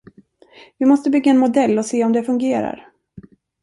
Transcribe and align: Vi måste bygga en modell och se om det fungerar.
Vi 0.77 0.85
måste 0.85 1.09
bygga 1.09 1.31
en 1.31 1.37
modell 1.37 1.77
och 1.79 1.85
se 1.85 2.03
om 2.03 2.13
det 2.13 2.23
fungerar. 2.23 2.89